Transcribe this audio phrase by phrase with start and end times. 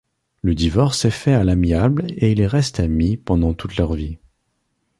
[0.41, 4.17] Le divorce est fait à l'amiable et ils restent amis pendant toute leur vie.